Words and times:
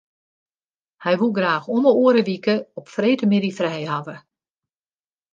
Hy 1.03 1.13
woe 1.19 1.35
graach 1.37 1.67
om 1.75 1.83
'e 1.87 1.93
oare 2.03 2.23
wike 2.29 2.55
op 2.79 2.85
freedtemiddei 2.95 3.57
frij 3.59 3.83
hawwe. 3.91 4.15